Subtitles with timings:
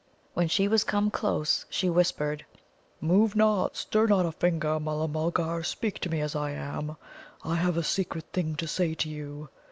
[0.33, 2.43] When she was come close, she whispered:
[3.01, 6.97] "Move not; stir not a finger, Mulla mulgar; speak to me as I am.
[7.45, 9.49] I have a secret thing to say to you.